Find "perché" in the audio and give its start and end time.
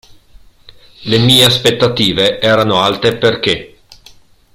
3.19-3.77